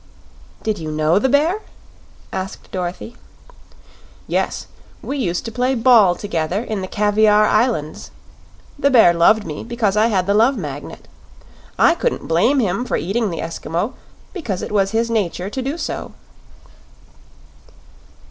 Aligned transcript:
"Did 0.63 0.79
you 0.79 0.89
know 0.91 1.19
the 1.19 1.29
bear?" 1.29 1.61
asked 2.33 2.71
Dorothy. 2.71 3.17
"Yes; 4.25 4.65
we 5.03 5.15
used 5.19 5.45
to 5.45 5.51
play 5.51 5.75
ball 5.75 6.15
together 6.15 6.63
in 6.63 6.81
the 6.81 6.87
Caviar 6.87 7.45
Islands. 7.45 8.09
The 8.79 8.89
bear 8.89 9.13
loved 9.13 9.45
me 9.45 9.63
because 9.63 9.95
I 9.95 10.07
had 10.07 10.25
the 10.25 10.33
Love 10.33 10.57
Magnet. 10.57 11.07
I 11.77 11.93
couldn't 11.93 12.27
blame 12.27 12.59
him 12.59 12.83
for 12.83 12.97
eating 12.97 13.29
the 13.29 13.41
Eskimo, 13.43 13.93
because 14.33 14.63
it 14.63 14.71
was 14.71 14.89
his 14.89 15.11
nature 15.11 15.51
to 15.51 15.61
do 15.61 15.77
so." 15.77 16.13